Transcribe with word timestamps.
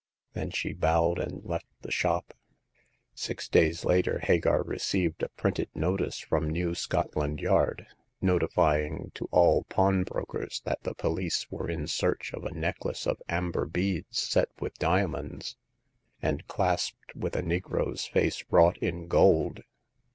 Then 0.33 0.49
she 0.49 0.73
bowed 0.73 1.19
and 1.19 1.45
left 1.45 1.67
the 1.83 1.91
shop. 1.91 2.33
Six 3.13 3.47
days 3.47 3.85
later 3.85 4.17
Hagar 4.17 4.63
received 4.63 5.21
a 5.21 5.29
printed 5.29 5.69
notice 5.75 6.17
from 6.17 6.49
New 6.49 6.73
Scotland 6.73 7.39
Yard, 7.39 7.85
notifying 8.19 9.11
to 9.13 9.27
all 9.29 9.63
pawn 9.65 10.03
brokers 10.03 10.59
that 10.65 10.81
the 10.81 10.95
police 10.95 11.45
were 11.51 11.69
in 11.69 11.85
search 11.85 12.33
of 12.33 12.45
a 12.45 12.51
neck 12.51 12.83
lace 12.83 13.05
of 13.05 13.21
amber 13.29 13.67
beads 13.67 14.17
set 14.19 14.49
with 14.59 14.73
diamonds, 14.79 15.55
and 16.19 16.47
clasped 16.47 17.15
with 17.15 17.35
a 17.35 17.43
negro's 17.43 18.07
face 18.07 18.43
wrought 18.49 18.77
in 18.77 19.07
gold. 19.07 19.61